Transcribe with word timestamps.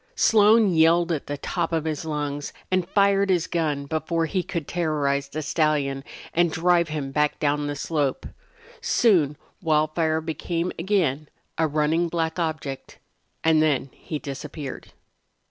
Slone 0.15 0.73
yelled 0.73 1.11
at 1.11 1.27
the 1.27 1.37
top 1.37 1.71
of 1.71 1.85
his 1.85 2.05
lungs 2.05 2.53
and 2.71 2.89
fired 2.89 3.29
his 3.29 3.45
gun 3.45 3.85
before 3.85 4.25
he 4.25 4.41
could 4.41 4.67
terrorize 4.67 5.29
the 5.29 5.43
stallion 5.43 6.03
and 6.33 6.51
drive 6.51 6.87
him 6.89 7.11
back 7.11 7.37
down 7.37 7.67
the 7.67 7.75
slope. 7.75 8.25
Soon 8.81 9.37
Wildfire 9.61 10.19
became 10.19 10.71
again 10.79 11.29
a 11.55 11.67
running 11.67 12.07
black 12.09 12.39
object, 12.39 12.97
and 13.43 13.61
then 13.61 13.91
he 13.93 14.17
disappeared. 14.17 14.91